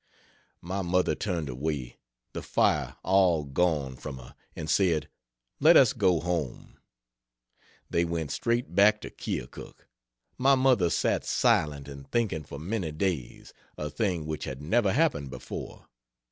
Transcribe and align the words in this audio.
My 0.63 0.81
mother 0.81 1.13
turned 1.13 1.47
away, 1.47 1.99
the 2.33 2.41
fire 2.41 2.95
all 3.03 3.45
gone 3.45 3.95
from 3.95 4.17
her, 4.17 4.33
and 4.55 4.67
said, 4.67 5.07
"Let 5.59 5.77
us 5.77 5.93
go 5.93 6.19
home." 6.19 6.79
They 7.87 8.03
went 8.03 8.31
straight 8.31 8.73
back 8.73 8.99
to 9.01 9.11
Keokuk. 9.11 9.87
My 10.39 10.55
mother 10.55 10.89
sat 10.89 11.23
silent 11.23 11.87
and 11.87 12.09
thinking 12.11 12.41
for 12.45 12.57
many 12.57 12.91
days 12.91 13.53
a 13.77 13.91
thing 13.91 14.25
which 14.25 14.45
had 14.45 14.59
never 14.59 14.91
happened 14.91 15.29
before. 15.29 15.87